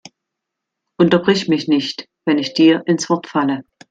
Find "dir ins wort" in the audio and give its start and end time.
2.55-3.27